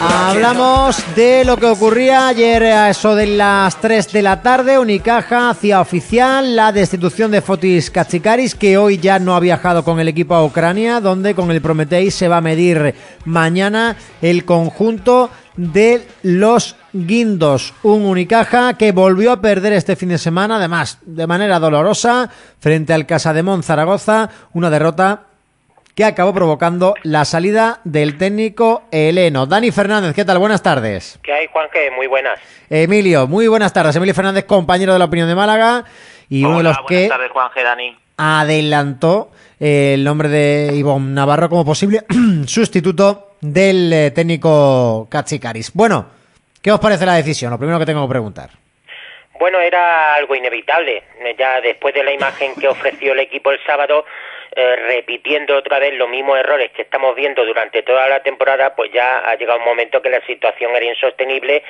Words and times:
Hablamos 0.00 1.02
de 1.16 1.44
lo 1.44 1.56
que 1.56 1.66
ocurría 1.66 2.28
ayer 2.28 2.62
a 2.62 2.90
eso 2.90 3.16
de 3.16 3.26
las 3.26 3.80
3 3.80 4.12
de 4.12 4.22
la 4.22 4.40
tarde. 4.40 4.78
Unicaja 4.78 5.50
hacía 5.50 5.80
oficial 5.80 6.54
la 6.54 6.70
destitución 6.70 7.32
de 7.32 7.40
Fotis 7.40 7.90
Katsikaris, 7.90 8.54
que 8.54 8.78
hoy 8.78 8.98
ya 8.98 9.18
no 9.18 9.34
ha 9.34 9.40
viajado 9.40 9.82
con 9.82 9.98
el 9.98 10.06
equipo 10.06 10.36
a 10.36 10.44
Ucrania, 10.44 11.00
donde 11.00 11.34
con 11.34 11.50
el 11.50 11.60
Prometei 11.60 12.12
se 12.12 12.28
va 12.28 12.36
a 12.36 12.40
medir 12.40 12.94
mañana 13.24 13.96
el 14.20 14.44
conjunto 14.44 15.30
de 15.56 16.06
los 16.22 16.76
Guindos, 16.92 17.74
un 17.82 18.04
Unicaja 18.04 18.74
que 18.74 18.92
volvió 18.92 19.32
a 19.32 19.40
perder 19.40 19.72
este 19.72 19.96
fin 19.96 20.10
de 20.10 20.18
semana, 20.18 20.56
además 20.56 20.98
de 21.04 21.26
manera 21.26 21.58
dolorosa, 21.58 22.30
frente 22.60 22.92
al 22.92 23.06
Casa 23.06 23.32
de 23.32 23.42
Zaragoza, 23.62 24.30
una 24.52 24.70
derrota 24.70 25.26
que 25.94 26.04
acabó 26.04 26.32
provocando 26.32 26.94
la 27.02 27.24
salida 27.24 27.80
del 27.84 28.16
técnico 28.16 28.84
Eleno. 28.90 29.46
Dani 29.46 29.70
Fernández, 29.70 30.14
¿qué 30.14 30.24
tal? 30.24 30.38
Buenas 30.38 30.62
tardes. 30.62 31.18
¿Qué 31.22 31.32
hay, 31.32 31.46
Juan? 31.48 31.68
¿Qué? 31.72 31.90
Muy 31.90 32.06
buenas. 32.06 32.40
Emilio, 32.70 33.26
muy 33.26 33.46
buenas 33.46 33.72
tardes. 33.72 33.94
Emilio 33.96 34.14
Fernández, 34.14 34.44
compañero 34.44 34.94
de 34.94 34.98
la 34.98 35.04
opinión 35.04 35.28
de 35.28 35.34
Málaga 35.34 35.84
y 36.28 36.44
uno 36.44 36.58
de 36.58 36.62
los 36.64 36.78
que 36.88 37.08
tardes, 37.08 37.30
Juan 37.30 37.50
Dani. 37.54 37.96
adelantó 38.16 39.32
el 39.60 40.02
nombre 40.02 40.28
de 40.28 40.72
Ivonne 40.74 41.12
Navarro 41.12 41.48
como 41.48 41.64
posible 41.64 42.00
sustituto 42.46 43.36
del 43.40 43.92
eh, 43.92 44.10
técnico 44.12 45.06
Katsikaris. 45.10 45.72
Bueno, 45.74 46.06
¿qué 46.62 46.72
os 46.72 46.80
parece 46.80 47.04
la 47.04 47.14
decisión? 47.14 47.50
Lo 47.50 47.58
primero 47.58 47.78
que 47.78 47.86
tengo 47.86 48.06
que 48.06 48.10
preguntar. 48.10 48.50
Bueno, 49.38 49.58
era 49.58 50.14
algo 50.14 50.34
inevitable. 50.36 51.02
Ya 51.36 51.60
después 51.60 51.92
de 51.94 52.04
la 52.04 52.12
imagen 52.12 52.54
que 52.54 52.68
ofreció 52.68 53.12
el 53.12 53.20
equipo 53.20 53.50
el 53.50 53.58
sábado, 53.66 54.04
eh, 54.54 54.76
repitiendo 54.76 55.56
otra 55.56 55.78
vez 55.78 55.94
los 55.94 56.08
mismos 56.08 56.38
errores 56.38 56.70
que 56.72 56.82
estamos 56.82 57.16
viendo 57.16 57.44
durante 57.44 57.82
toda 57.82 58.06
la 58.08 58.22
temporada, 58.22 58.74
pues 58.74 58.92
ya 58.92 59.20
ha 59.20 59.34
llegado 59.36 59.58
un 59.58 59.64
momento 59.64 60.02
que 60.02 60.10
la 60.10 60.20
situación 60.26 60.76
era 60.76 60.84
insostenible 60.84 61.62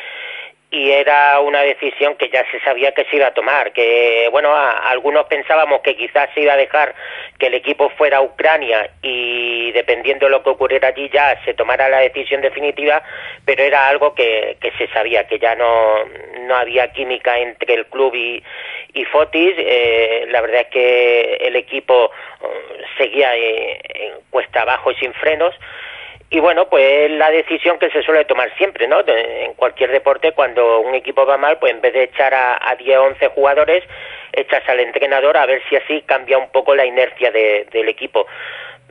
y 0.73 0.91
era 0.91 1.39
una 1.41 1.61
decisión 1.61 2.17
que 2.17 2.31
ya 2.31 2.51
se 2.51 2.59
sabía 2.61 2.93
que 2.93 3.05
se 3.05 3.17
iba 3.17 3.27
a 3.27 3.35
tomar, 3.35 3.75
que 3.75 4.27
bueno, 4.33 4.57
algunos 4.57 5.27
pensábamos 5.27 5.83
que 5.83 5.95
quizás 5.95 6.31
se 6.33 6.41
iba 6.41 6.55
a 6.55 6.57
dejar 6.57 6.95
que 7.39 7.49
el 7.49 7.55
equipo 7.55 7.91
fuera 7.91 8.17
a 8.17 8.23
Ucrania 8.23 8.89
y 9.03 9.71
dependiendo 9.73 10.25
de 10.25 10.31
lo 10.31 10.43
que 10.43 10.49
ocurriera 10.49 10.89
allí 10.89 11.11
ya 11.13 11.39
se 11.45 11.53
tomara 11.53 11.91
la 11.91 11.99
decisión 11.99 12.41
definitiva, 12.41 13.03
pero 13.45 13.63
era 13.63 13.87
algo 13.87 14.15
que, 14.15 14.57
que 14.63 14.73
se 14.79 14.89
sabía, 14.89 15.27
que 15.27 15.39
ya 15.39 15.55
no, 15.55 16.07
no 16.47 16.57
había 16.57 16.91
química 16.93 17.39
entre 17.39 17.75
el 17.75 17.85
club 17.87 18.15
y, 18.15 18.43
y 18.95 19.05
Fotis, 19.05 19.55
eh, 19.59 20.25
la 20.31 20.41
verdad 20.41 20.63
es 20.63 20.69
que 20.69 21.35
el 21.35 21.57
equipo 21.57 22.11
eh, 22.41 22.83
seguía 22.97 23.37
eh, 23.37 23.79
en 23.95 24.13
cuesta 24.31 24.63
abajo 24.63 24.91
y 24.91 24.95
sin 24.95 25.13
frenos, 25.13 25.55
y 26.33 26.41
bueno, 26.41 26.67
pues 26.71 27.11
la 27.11 27.31
decisión 27.31 27.79
que 27.79 27.91
se 27.91 28.03
suele 28.03 28.25
tomar 28.25 28.51
siempre, 28.57 28.89
¿no? 28.89 29.01
en 29.07 29.53
cualquier 29.53 29.91
deporte, 29.91 30.33
cuando 30.33 30.81
un 30.81 30.95
equipo 30.95 31.27
va 31.27 31.37
mal, 31.37 31.59
pues 31.59 31.75
en 31.75 31.83
vez 31.83 31.93
de 31.93 32.05
echar 32.05 32.33
a, 32.33 32.59
a 32.71 32.75
10 32.75 32.99
o 32.99 33.05
11 33.05 33.29
jugadores, 33.29 33.85
echas 34.33 34.67
al 34.67 34.81
entrenador 34.81 35.37
a 35.37 35.45
ver 35.45 35.63
si 35.69 35.77
así 35.77 36.01
cambia 36.07 36.39
un 36.39 36.49
poco 36.49 36.75
la 36.75 36.87
inercia 36.87 37.31
del 37.31 37.87
equipo 37.87 38.27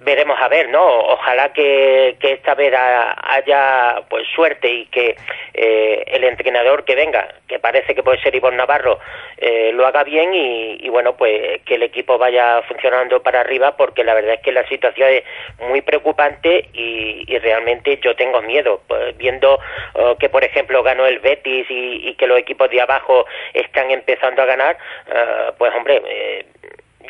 veremos 0.01 0.37
a 0.39 0.47
ver, 0.47 0.69
¿no? 0.69 0.83
Ojalá 0.83 1.53
que, 1.53 2.17
que 2.19 2.33
esta 2.33 2.55
vez 2.55 2.73
haya 2.73 4.01
pues 4.09 4.27
suerte 4.35 4.67
y 4.67 4.85
que 4.87 5.15
eh, 5.53 6.03
el 6.07 6.23
entrenador 6.23 6.83
que 6.85 6.95
venga, 6.95 7.27
que 7.47 7.59
parece 7.59 7.93
que 7.93 8.01
puede 8.01 8.21
ser 8.21 8.33
Ivonne 8.33 8.57
Navarro, 8.57 8.99
eh, 9.37 9.71
lo 9.73 9.85
haga 9.85 10.03
bien 10.03 10.33
y, 10.33 10.89
bueno, 10.89 11.15
pues 11.15 11.61
que 11.65 11.75
el 11.75 11.83
equipo 11.83 12.17
vaya 12.17 12.61
funcionando 12.63 13.21
para 13.21 13.41
arriba 13.41 13.77
porque 13.77 14.03
la 14.03 14.15
verdad 14.15 14.35
es 14.35 14.41
que 14.41 14.51
la 14.51 14.67
situación 14.67 15.09
es 15.09 15.23
muy 15.67 15.81
preocupante 15.81 16.69
y, 16.73 17.25
realmente 17.41 17.99
yo 18.03 18.15
tengo 18.15 18.41
miedo, 18.43 18.81
pues, 18.87 19.17
viendo 19.17 19.59
oh, 19.93 20.15
que 20.17 20.29
por 20.29 20.43
ejemplo 20.43 20.83
ganó 20.83 21.07
el 21.07 21.19
Betis 21.19 21.65
y, 21.69 22.13
que 22.15 22.27
los 22.27 22.37
equipos 22.37 22.69
de 22.69 22.81
abajo 22.81 23.25
están 23.53 23.89
empezando 23.89 24.43
a 24.43 24.45
ganar, 24.45 24.77
eh, 25.07 25.51
pues 25.57 25.73
hombre, 25.73 26.01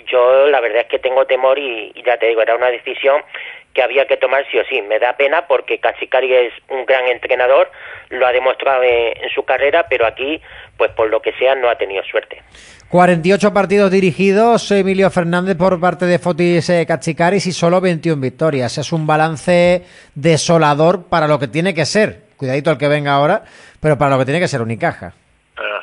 yo 0.07 0.47
la 0.47 0.59
verdad 0.59 0.81
es 0.81 0.87
que 0.87 0.99
tengo 0.99 1.25
temor 1.25 1.57
y, 1.57 1.93
ya 2.05 2.17
te 2.17 2.27
digo, 2.27 2.41
era 2.41 2.55
una 2.55 2.67
decisión 2.67 3.21
que 3.73 3.81
había 3.81 4.05
que 4.05 4.17
tomar 4.17 4.45
sí 4.51 4.59
o 4.59 4.65
sí. 4.65 4.81
Me 4.81 4.99
da 4.99 5.13
pena 5.13 5.47
porque 5.47 5.79
Casicari 5.79 6.33
es 6.33 6.53
un 6.69 6.85
gran 6.85 7.07
entrenador, 7.07 7.71
lo 8.09 8.27
ha 8.27 8.31
demostrado 8.31 8.83
en, 8.83 9.29
su 9.33 9.43
carrera, 9.43 9.85
pero 9.89 10.05
aquí, 10.05 10.41
pues 10.77 10.91
por 10.91 11.09
lo 11.09 11.21
que 11.21 11.31
sea, 11.33 11.55
no 11.55 11.69
ha 11.69 11.75
tenido 11.75 12.03
suerte. 12.03 12.41
48 12.89 13.53
partidos 13.53 13.89
dirigidos, 13.89 14.69
Emilio 14.71 15.09
Fernández 15.09 15.55
por 15.55 15.79
parte 15.79 16.05
de 16.05 16.19
Fotis 16.19 16.69
eh, 16.69 16.85
Cachicaris 16.85 17.47
y 17.47 17.53
solo 17.53 17.79
21 17.79 18.21
victorias. 18.21 18.77
Es 18.77 18.91
un 18.91 19.07
balance 19.07 19.83
desolador 20.13 21.07
para 21.07 21.27
lo 21.27 21.39
que 21.39 21.47
tiene 21.47 21.73
que 21.73 21.85
ser. 21.85 22.23
Cuidadito 22.35 22.71
el 22.71 22.77
que 22.77 22.89
venga 22.89 23.13
ahora, 23.13 23.43
pero 23.79 23.97
para 23.97 24.11
lo 24.11 24.19
que 24.19 24.25
tiene 24.25 24.41
que 24.41 24.49
ser 24.49 24.61
Unicaja. 24.61 25.13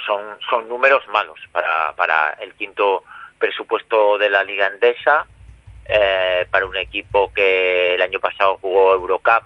son, 0.07 0.21
son 0.51 0.69
números 0.69 1.03
malos 1.09 1.39
para, 1.53 1.93
para 1.97 2.37
el 2.43 2.53
quinto 2.55 3.05
presupuesto 3.39 4.19
de 4.19 4.31
la 4.31 4.45
Liga 4.45 4.67
Endesa 4.67 5.27
eh, 5.87 6.47
para 6.51 6.67
un 6.67 6.77
equipo 6.77 7.33
que 7.33 7.95
el 7.95 8.03
año 8.03 8.21
pasado 8.21 8.59
jugó 8.61 8.93
Eurocup 8.95 9.45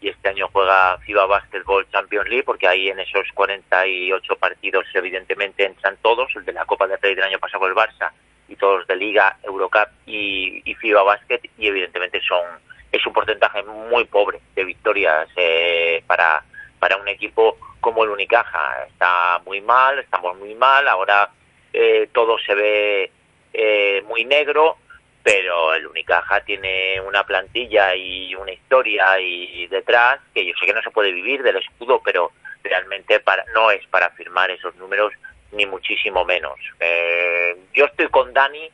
y 0.00 0.08
este 0.08 0.28
año 0.28 0.48
juega 0.52 0.98
FIBA 0.98 1.26
Basketball 1.26 1.86
Champions 1.90 2.28
League, 2.28 2.44
porque 2.44 2.66
ahí 2.66 2.88
en 2.88 3.00
esos 3.00 3.26
48 3.34 4.36
partidos 4.36 4.86
evidentemente 4.94 5.66
entran 5.66 5.98
todos, 6.00 6.34
el 6.36 6.44
de 6.44 6.52
la 6.52 6.64
Copa 6.64 6.86
del 6.86 7.00
Rey 7.00 7.14
del 7.14 7.24
año 7.24 7.38
pasado 7.38 7.66
el 7.66 7.74
Barça 7.74 8.10
y 8.48 8.56
todos 8.56 8.86
de 8.86 8.96
Liga, 8.96 9.36
Eurocup 9.42 9.88
y, 10.06 10.62
FIBA 10.80 11.02
Basket 11.02 11.40
y 11.58 11.66
evidentemente 11.66 12.20
son 12.26 12.42
es 12.90 13.06
un 13.06 13.12
porcentaje 13.12 13.62
muy 13.62 14.04
pobre 14.04 14.40
de 14.54 14.64
victorias 14.64 15.28
eh, 15.36 16.02
para 16.06 16.42
para 16.78 16.96
un 16.96 17.06
equipo 17.08 17.58
como 17.80 18.04
el 18.04 18.10
Unicaja. 18.10 18.84
Está 18.88 19.40
muy 19.44 19.60
mal, 19.60 19.98
estamos 19.98 20.36
muy 20.38 20.54
mal, 20.54 20.88
ahora 20.88 21.30
eh, 21.72 22.08
todo 22.12 22.38
se 22.38 22.54
ve 22.54 23.12
eh, 23.52 24.02
muy 24.06 24.24
negro, 24.24 24.76
pero 25.22 25.74
el 25.74 25.86
Unicaja 25.86 26.40
tiene 26.40 27.00
una 27.00 27.24
plantilla 27.24 27.94
y 27.94 28.34
una 28.34 28.52
historia 28.52 29.18
y 29.20 29.66
detrás 29.66 30.20
que 30.32 30.46
yo 30.46 30.52
sé 30.58 30.66
que 30.66 30.72
no 30.72 30.82
se 30.82 30.90
puede 30.90 31.12
vivir 31.12 31.42
del 31.42 31.56
escudo, 31.56 32.00
pero 32.04 32.32
realmente 32.62 33.20
para, 33.20 33.44
no 33.54 33.70
es 33.70 33.86
para 33.88 34.10
firmar 34.10 34.50
esos 34.50 34.74
números 34.76 35.12
ni 35.52 35.66
muchísimo 35.66 36.24
menos. 36.24 36.58
Eh, 36.78 37.56
yo 37.74 37.86
estoy 37.86 38.08
con 38.08 38.32
Dani 38.32 38.70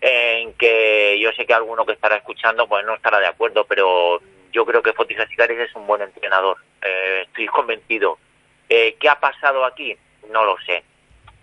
en 0.00 0.52
que 0.54 1.18
yo 1.20 1.32
sé 1.32 1.46
que 1.46 1.54
alguno 1.54 1.86
que 1.86 1.92
estará 1.92 2.16
escuchando 2.16 2.68
pues 2.68 2.84
no 2.84 2.94
estará 2.94 3.20
de 3.20 3.26
acuerdo, 3.26 3.64
pero 3.66 4.20
yo 4.52 4.64
creo 4.66 4.82
que 4.82 4.92
Fotis 4.92 5.20
Asicaris 5.20 5.58
es 5.58 5.74
un 5.74 5.86
buen 5.86 6.02
entrenador. 6.02 6.56
Eh, 6.82 7.22
estoy 7.26 7.46
convencido. 7.46 8.18
¿Qué 8.68 9.08
ha 9.08 9.18
pasado 9.18 9.64
aquí? 9.64 9.96
No 10.30 10.44
lo 10.44 10.58
sé. 10.66 10.82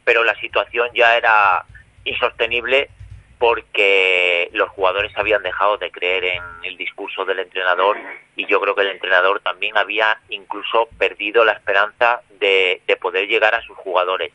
Pero 0.03 0.23
la 0.23 0.35
situación 0.35 0.89
ya 0.93 1.17
era 1.17 1.65
insostenible 2.05 2.89
porque 3.37 4.49
los 4.53 4.69
jugadores 4.69 5.11
habían 5.17 5.43
dejado 5.43 5.77
de 5.77 5.91
creer 5.91 6.23
en 6.23 6.43
el 6.63 6.77
discurso 6.77 7.25
del 7.25 7.39
entrenador 7.39 7.97
y 8.35 8.45
yo 8.45 8.61
creo 8.61 8.75
que 8.75 8.81
el 8.81 8.91
entrenador 8.91 9.41
también 9.41 9.77
había 9.77 10.17
incluso 10.29 10.87
perdido 10.97 11.43
la 11.43 11.53
esperanza 11.53 12.21
de, 12.39 12.81
poder 13.01 13.27
llegar 13.27 13.53
a 13.53 13.61
sus 13.61 13.77
jugadores. 13.77 14.31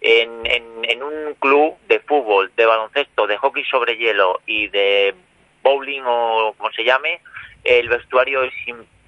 En, 0.00 0.44
en, 0.44 1.02
un 1.02 1.34
club 1.38 1.76
de 1.88 2.00
fútbol, 2.00 2.50
de 2.56 2.66
baloncesto, 2.66 3.26
de 3.26 3.36
hockey 3.36 3.64
sobre 3.64 3.96
hielo 3.96 4.40
y 4.46 4.68
de 4.68 5.14
bowling 5.62 6.02
o 6.04 6.54
como 6.56 6.72
se 6.72 6.84
llame, 6.84 7.20
el 7.64 7.88
vestuario 7.88 8.42
es 8.42 8.54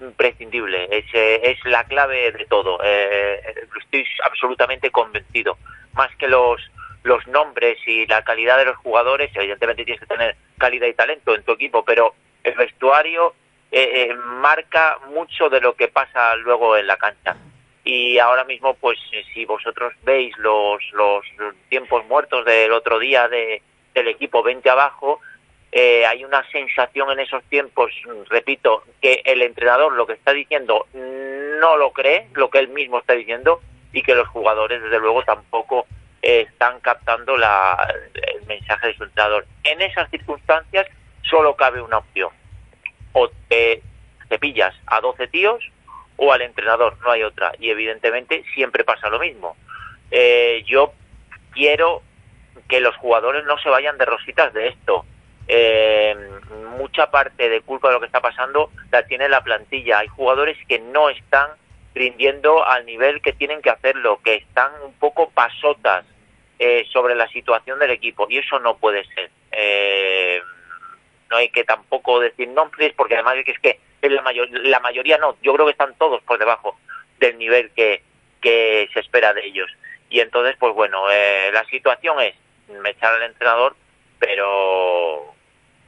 imprescindible, 0.00 0.88
es, 0.91 1.06
es 1.12 1.59
la 1.65 1.84
clave 1.84 2.32
de 2.32 2.44
todo. 2.47 2.78
Eh, 2.84 3.41
estoy 3.81 4.04
absolutamente 4.25 4.91
convencido. 4.91 5.59
Más 5.94 6.15
que 6.16 6.28
los 6.28 6.60
los 7.03 7.27
nombres 7.27 7.78
y 7.87 8.06
la 8.06 8.22
calidad 8.22 8.59
de 8.59 8.66
los 8.66 8.77
jugadores, 8.77 9.31
evidentemente 9.34 9.84
tienes 9.84 10.00
que 10.00 10.06
tener 10.06 10.37
calidad 10.59 10.87
y 10.87 10.94
talento 10.94 11.34
en 11.34 11.43
tu 11.43 11.53
equipo, 11.53 11.84
pero 11.84 12.15
el 12.44 12.55
vestuario 12.55 13.34
eh, 13.72 14.09
eh, 14.11 14.15
marca 14.15 14.99
mucho 15.09 15.49
de 15.49 15.60
lo 15.60 15.75
que 15.75 15.89
pasa 15.89 16.34
luego 16.37 16.77
en 16.77 16.87
la 16.87 16.97
cancha. 16.97 17.37
Y 17.84 18.19
ahora 18.19 18.45
mismo, 18.45 18.75
pues 18.75 18.98
eh, 19.13 19.25
si 19.33 19.45
vosotros 19.45 19.95
veis 20.03 20.36
los, 20.39 20.83
los 20.92 21.25
tiempos 21.69 22.04
muertos 22.07 22.45
del 22.45 22.72
otro 22.72 22.98
día 22.98 23.28
de, 23.28 23.63
del 23.95 24.09
equipo 24.09 24.42
20 24.42 24.69
abajo, 24.69 25.21
hay 25.72 26.25
una 26.25 26.45
sensación 26.51 27.13
en 27.13 27.21
esos 27.21 27.45
tiempos, 27.45 27.92
repito, 28.28 28.83
que 29.01 29.22
el 29.25 29.41
entrenador 29.41 29.92
lo 29.92 30.04
que 30.04 30.15
está 30.15 30.33
diciendo 30.33 30.89
no 30.92 31.77
lo 31.77 31.92
cree, 31.92 32.27
lo 32.34 32.51
que 32.51 32.59
él 32.59 32.69
mismo 32.69 32.98
está 32.98 33.13
diciendo, 33.13 33.60
y 33.92 34.03
que 34.03 34.16
los 34.16 34.27
jugadores, 34.27 34.83
desde 34.83 34.98
luego, 34.98 35.22
tampoco 35.22 35.86
están 36.22 36.81
captando 36.81 37.37
la, 37.37 37.95
el 38.15 38.47
mensaje 38.47 38.89
de 38.89 38.97
su 38.97 39.05
entrenador. 39.05 39.47
En 39.65 39.81
esas 39.81 40.11
circunstancias 40.11 40.87
solo 41.22 41.57
cabe 41.57 41.81
una 41.81 41.99
opción. 41.99 42.31
O 43.13 43.28
te 43.49 43.83
cepillas 44.28 44.75
a 44.87 45.01
12 45.01 45.28
tíos 45.28 45.65
o 46.17 46.33
al 46.33 46.43
entrenador, 46.43 46.99
no 47.03 47.11
hay 47.11 47.22
otra. 47.22 47.53
Y 47.59 47.71
evidentemente 47.71 48.45
siempre 48.55 48.84
pasa 48.84 49.09
lo 49.09 49.19
mismo. 49.19 49.57
Eh, 50.11 50.63
yo 50.67 50.93
quiero 51.53 52.03
que 52.69 52.81
los 52.81 52.95
jugadores 52.97 53.45
no 53.47 53.59
se 53.59 53.71
vayan 53.71 53.97
de 53.99 54.05
rositas 54.05 54.53
de 54.53 54.69
esto. 54.69 55.05
eh, 55.49 56.16
mucha 56.77 57.11
parte 57.11 57.49
de 57.49 57.61
culpa 57.63 57.89
de 57.89 57.95
lo 57.95 58.01
que 58.01 58.07
está 58.07 58.21
pasando 58.21 58.71
la 58.93 59.03
tiene 59.05 59.28
la 59.28 59.43
plantilla. 59.43 59.99
Hay 59.99 60.09
jugadores 60.09 60.57
que 60.69 60.78
no 60.78 61.09
están 61.11 61.51
rindiendo 61.95 62.65
al 62.65 62.87
nivel 62.87 63.21
que 63.21 63.33
tienen 63.33 63.63
que 63.63 63.71
hacerlo, 63.71 64.21
que 64.22 64.37
están 64.37 64.71
un 64.83 64.92
poco 64.95 65.31
pasotas 65.31 66.04
eh, 66.59 66.87
sobre 66.92 67.15
la 67.15 67.28
situación 67.28 67.78
del 67.78 67.91
equipo 67.91 68.27
y 68.28 68.39
eso 68.39 68.59
no 68.60 68.77
puede 68.77 69.04
ser. 69.15 69.31
Eh, 69.53 70.41
no 71.31 71.37
hay 71.37 71.48
que 71.51 71.65
tampoco 71.65 72.21
decir 72.21 72.48
nombres 72.48 72.92
porque 72.97 73.15
además 73.15 73.37
es 73.47 73.59
que 73.60 73.81
la, 74.03 74.22
mayor, 74.22 74.48
la 74.51 74.81
mayoría 74.81 75.19
no, 75.19 75.37
yo 75.42 75.54
creo 75.54 75.66
que 75.66 75.72
están 75.72 75.95
todos 75.97 76.22
por 76.22 76.39
debajo 76.39 76.78
del 77.19 77.39
nivel 77.39 77.71
que, 77.72 78.03
se 78.42 79.01
espera 79.01 79.33
de 79.34 79.47
ellos. 79.47 79.71
Y 80.09 80.21
entonces, 80.21 80.57
pues 80.59 80.75
bueno, 80.75 81.10
eh, 81.10 81.51
la 81.53 81.65
situación 81.65 82.21
es 82.21 82.34
echar 82.87 83.15
al 83.15 83.22
entrenador, 83.22 83.77
pero 84.19 85.34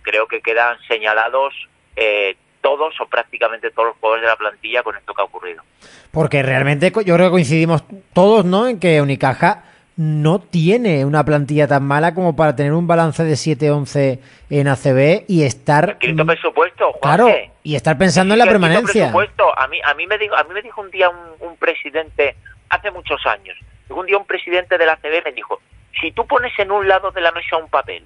creo 0.03 0.27
que 0.27 0.43
quedan 0.43 0.79
señalados 0.87 1.55
eh, 1.97 2.37
todos 2.63 2.99
o 3.01 3.07
prácticamente 3.07 3.71
todos 3.71 3.89
los 3.89 3.97
jugadores 3.99 4.23
de 4.23 4.29
la 4.29 4.37
plantilla 4.37 4.83
con 4.83 4.97
esto 4.97 5.13
que 5.13 5.21
ha 5.21 5.25
ocurrido. 5.25 5.63
Porque 6.11 6.43
realmente 6.43 6.91
yo 7.05 7.15
creo 7.15 7.27
que 7.27 7.33
coincidimos 7.33 7.85
todos, 8.15 8.47
¿no? 8.47 8.69
En 8.69 8.81
que 8.81 9.03
Unicaja 9.03 9.65
no 9.97 10.41
tiene 10.41 11.05
una 11.05 11.25
plantilla 11.25 11.69
tan 11.69 11.85
mala 11.85 12.15
como 12.15 12.35
para 12.35 12.57
tener 12.57 12.73
un 12.73 12.87
balance 12.87 13.25
de 13.25 13.35
7-11 13.35 14.21
en 14.49 14.69
ACB 14.69 15.25
y 15.29 15.45
estar 15.45 15.99
quinto 15.99 16.25
presupuesto 16.25 16.93
Juan, 16.93 17.17
claro 17.17 17.35
y 17.63 17.77
estar 17.77 17.99
pensando 17.99 18.35
en 18.35 18.39
la 18.39 18.47
permanencia 18.47 19.13
presupuesto 19.13 19.59
a 19.59 19.69
mí 19.69 19.79
a 19.85 19.93
mí 19.95 20.07
me 20.07 20.17
dijo 20.17 20.35
a 20.35 20.45
mí 20.45 20.55
me 20.55 20.63
dijo 20.63 20.81
un 20.81 20.91
día 20.91 21.11
un, 21.11 21.57
presidente 21.59 22.37
hace 22.71 22.91
muchos 22.91 23.25
años 23.27 23.57
un 23.91 24.07
día 24.07 24.17
un 24.17 24.25
presidente 24.25 24.79
de 24.79 24.87
la 24.87 24.95
ACB 24.95 25.25
me 25.25 25.33
dijo 25.33 25.61
si 26.01 26.11
tú 26.13 26.27
pones 26.27 26.59
en 26.59 26.71
un 26.71 26.89
lado 26.89 27.11
de 27.11 27.21
la 27.21 27.31
mesa 27.31 27.59
un 27.59 27.69
papel 27.69 28.05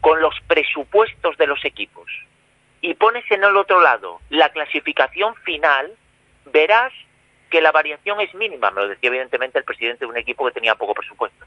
con 0.00 0.20
los 0.20 0.34
presupuestos 0.46 1.36
de 1.36 1.46
los 1.46 1.62
equipos 1.66 2.06
en 3.34 3.44
el 3.44 3.56
otro 3.56 3.80
lado 3.80 4.20
la 4.30 4.50
clasificación 4.50 5.34
final, 5.36 5.92
verás 6.46 6.92
que 7.50 7.60
la 7.60 7.72
variación 7.72 8.20
es 8.20 8.34
mínima. 8.34 8.70
Me 8.70 8.82
lo 8.82 8.88
decía 8.88 9.08
evidentemente 9.08 9.58
el 9.58 9.64
presidente 9.64 10.04
de 10.04 10.10
un 10.10 10.16
equipo 10.16 10.46
que 10.46 10.52
tenía 10.52 10.74
poco 10.74 10.94
presupuesto. 10.94 11.44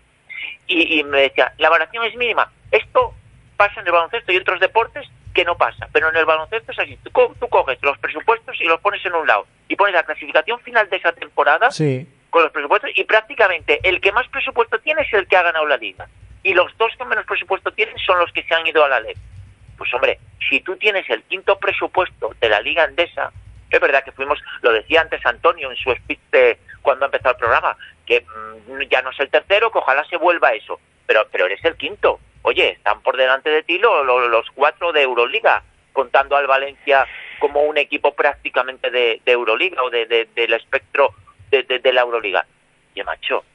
Y, 0.67 1.03
me 1.03 1.21
decía, 1.21 1.53
la 1.57 1.69
variación 1.69 2.05
es 2.05 2.15
mínima. 2.15 2.51
Esto 2.71 3.13
pasa 3.57 3.81
en 3.81 3.87
el 3.87 3.91
baloncesto 3.91 4.31
y 4.31 4.37
otros 4.37 4.59
deportes 4.59 5.07
que 5.33 5.43
no 5.43 5.57
pasa. 5.57 5.87
Pero 5.91 6.09
en 6.09 6.15
el 6.15 6.25
baloncesto 6.25 6.71
es 6.71 6.79
así. 6.79 6.97
Tú, 7.03 7.11
coges 7.49 7.79
los 7.81 7.97
presupuestos 7.97 8.55
y 8.61 8.65
los 8.65 8.79
pones 8.79 9.03
en 9.03 9.15
un 9.15 9.25
lado. 9.25 9.47
Y 9.67 9.75
pones 9.75 9.95
la 9.95 10.03
clasificación 10.03 10.59
final 10.59 10.87
de 10.89 10.97
esa 10.97 11.11
temporada 11.11 11.69
con 12.29 12.43
los 12.43 12.51
presupuestos. 12.51 12.91
Y 12.95 13.03
prácticamente 13.03 13.79
el 13.83 13.99
que 13.99 14.11
más 14.11 14.27
presupuesto 14.27 14.79
tiene 14.79 15.01
es 15.01 15.13
el 15.13 15.27
que 15.27 15.37
ha 15.37 15.43
ganado 15.43 15.65
la 15.65 15.77
liga 15.77 16.07
y 16.43 16.53
los 16.53 16.75
dos 16.77 16.91
que 16.97 17.05
menos 17.05 17.25
presupuesto 17.25 17.71
tienen 17.71 17.97
son 17.97 18.19
los 18.19 18.31
que 18.31 18.43
se 18.43 18.53
han 18.53 18.65
ido 18.65 18.83
a 18.83 18.89
la 18.89 18.99
ley. 18.99 19.13
Pues 19.79 19.93
hombre, 19.93 20.19
si 20.49 20.59
tú 20.59 20.75
tienes 20.75 21.09
el 21.09 21.23
quinto 21.23 21.57
presupuesto 21.57 22.35
de 22.41 22.49
la 22.49 22.59
Liga 22.59 22.83
Endesa, 22.83 23.31
es 23.71 23.79
verdad 23.79 24.03
que 24.03 24.11
fuimos, 24.11 24.37
lo 24.61 24.73
decía 24.73 24.99
antes 24.99 25.25
Antonio 25.25 25.71
en 25.71 25.77
su 25.77 25.89
speech 25.91 26.19
cuando 26.81 27.05
empezó 27.05 27.29
el 27.29 27.37
programa, 27.37 27.77
que 28.05 28.21
mm, 28.21 28.81
ya 28.89 29.01
no 29.01 29.11
es 29.11 29.19
el 29.21 29.29
tercero, 29.29 29.71
que 29.71 29.77
ojalá 29.77 30.03
se 30.03 30.17
vuelva 30.17 30.51
eso, 30.51 30.81
pero, 31.07 31.25
pero 31.31 31.45
eres 31.45 31.63
el 31.63 31.77
quinto. 31.77 32.19
Oye, 32.41 32.71
están 32.71 33.01
por 33.01 33.15
delante 33.15 33.49
de 33.49 33.63
ti 33.63 33.77
los, 33.77 34.05
los, 34.05 34.49
cuatro 34.53 34.91
de 34.91 35.03
Euroliga, 35.03 35.63
contando 35.93 36.35
al 36.35 36.47
Valencia 36.47 37.07
como 37.39 37.61
un 37.61 37.77
equipo 37.77 38.13
prácticamente 38.13 38.91
de, 38.91 39.21
Euroliga 39.25 39.81
o 39.81 39.89
de, 39.89 40.27
del 40.35 40.53
espectro 40.53 41.13
de, 41.51 41.63
de, 41.63 41.93
la 41.93 42.01
Euroliga. 42.01 42.45
Y 42.95 43.03
macho, 43.03 43.45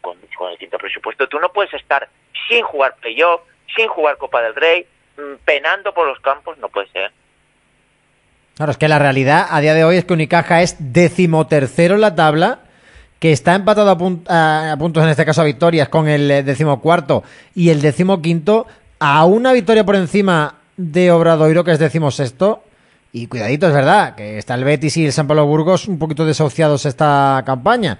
con, 0.00 0.16
con 0.36 0.50
el 0.50 0.58
quinto 0.58 0.78
presupuesto, 0.78 1.28
tú 1.28 1.38
no 1.38 1.52
puedes 1.52 1.72
estar 1.74 2.08
sin 2.48 2.64
jugar 2.64 2.96
playoff, 2.96 3.42
sin 3.76 3.86
jugar 3.86 4.16
Copa 4.16 4.42
del 4.42 4.56
Rey, 4.56 4.86
penando 5.44 5.92
por 5.94 6.06
los 6.06 6.20
campos, 6.20 6.58
no 6.58 6.68
puede 6.68 6.88
ser. 6.88 7.12
Claro, 8.56 8.72
es 8.72 8.78
que 8.78 8.88
la 8.88 8.98
realidad 8.98 9.46
a 9.50 9.60
día 9.60 9.74
de 9.74 9.84
hoy 9.84 9.96
es 9.96 10.04
que 10.04 10.12
Unicaja 10.12 10.62
es 10.62 10.76
decimotercero 10.78 11.94
en 11.94 12.02
la 12.02 12.14
tabla, 12.14 12.60
que 13.18 13.32
está 13.32 13.54
empatado 13.54 13.90
a, 13.90 14.76
puntos, 14.78 15.02
en 15.02 15.08
este 15.10 15.24
caso 15.24 15.42
a 15.42 15.44
victorias, 15.44 15.88
con 15.88 16.08
el 16.08 16.30
eh, 16.30 16.42
decimocuarto 16.42 17.22
y 17.54 17.70
el 17.70 17.80
decimoquinto, 17.80 18.66
a 18.98 19.24
una 19.24 19.52
victoria 19.52 19.84
por 19.84 19.96
encima 19.96 20.56
de 20.76 21.10
Obradoiro, 21.10 21.64
que 21.64 21.72
es 21.72 21.78
decimosexto. 21.78 22.64
Y 23.12 23.26
cuidadito, 23.26 23.66
es 23.66 23.74
verdad, 23.74 24.14
que 24.14 24.38
está 24.38 24.54
el 24.54 24.64
Betis 24.64 24.96
y 24.96 25.06
el 25.06 25.12
San 25.12 25.26
Pablo 25.26 25.46
Burgos 25.46 25.88
un 25.88 25.98
poquito 25.98 26.24
desahuciados 26.24 26.86
esta 26.86 27.42
campaña. 27.44 27.98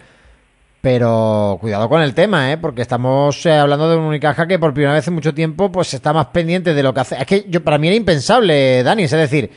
Pero 0.80 1.58
cuidado 1.60 1.90
con 1.90 2.00
el 2.00 2.14
tema, 2.14 2.52
¿eh? 2.52 2.56
porque 2.56 2.80
estamos 2.80 3.44
eh, 3.44 3.52
hablando 3.52 3.90
de 3.90 3.96
un 3.96 4.04
Unicaja 4.04 4.46
que 4.46 4.58
por 4.58 4.72
primera 4.72 4.94
vez 4.94 5.06
en 5.08 5.14
mucho 5.14 5.34
tiempo 5.34 5.70
pues 5.70 5.92
está 5.92 6.14
más 6.14 6.26
pendiente 6.28 6.72
de 6.72 6.82
lo 6.82 6.94
que 6.94 7.00
hace. 7.00 7.16
Es 7.16 7.26
que 7.26 7.44
yo 7.48 7.62
para 7.62 7.76
mí 7.76 7.88
era 7.88 7.96
impensable, 7.96 8.82
Dani, 8.82 9.02
es 9.02 9.10
decir, 9.10 9.50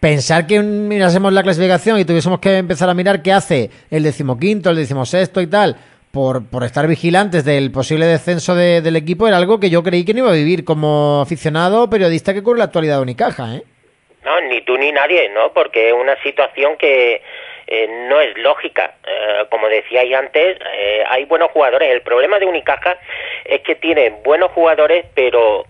pensar 0.00 0.46
que 0.46 0.60
mirásemos 0.60 1.34
la 1.34 1.42
clasificación 1.42 1.98
y 1.98 2.06
tuviésemos 2.06 2.40
que 2.40 2.56
empezar 2.56 2.88
a 2.88 2.94
mirar 2.94 3.20
qué 3.20 3.32
hace 3.32 3.70
el 3.90 4.02
decimoquinto, 4.02 4.70
el 4.70 4.76
decimosexto 4.76 5.42
y 5.42 5.48
tal, 5.48 5.76
por, 6.10 6.48
por 6.48 6.64
estar 6.64 6.86
vigilantes 6.86 7.44
del 7.44 7.70
posible 7.70 8.06
descenso 8.06 8.54
del 8.54 8.96
equipo, 8.96 9.28
era 9.28 9.36
algo 9.36 9.60
que 9.60 9.68
yo 9.68 9.82
creí 9.82 10.06
que 10.06 10.14
no 10.14 10.20
iba 10.20 10.30
a 10.30 10.34
vivir 10.34 10.64
como 10.64 11.20
aficionado 11.20 11.90
periodista 11.90 12.32
que 12.32 12.42
cubre 12.42 12.58
la 12.58 12.64
actualidad 12.64 12.96
de 12.96 13.02
Unicaja, 13.02 13.56
¿eh? 13.56 13.62
No, 14.24 14.40
ni 14.48 14.62
tú 14.62 14.76
ni 14.76 14.92
nadie, 14.92 15.30
¿no? 15.30 15.52
Porque 15.52 15.88
es 15.88 15.94
una 15.94 16.20
situación 16.22 16.76
que 16.78 17.22
eh, 17.70 17.86
no 18.08 18.20
es 18.20 18.36
lógica. 18.36 18.94
Eh, 19.06 19.44
como 19.48 19.68
decíais 19.68 20.12
antes, 20.12 20.58
eh, 20.72 21.04
hay 21.08 21.24
buenos 21.24 21.52
jugadores. 21.52 21.88
El 21.88 22.02
problema 22.02 22.40
de 22.40 22.46
Unicaja 22.46 22.98
es 23.44 23.60
que 23.60 23.76
tiene 23.76 24.10
buenos 24.24 24.50
jugadores, 24.50 25.06
pero 25.14 25.64